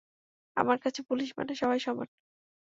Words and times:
আমার 0.57 0.77
কাছে 0.79 1.01
পুলিশ 1.09 1.29
মানে 1.37 1.53
সবাই 1.55 1.79
সমান। 1.81 2.07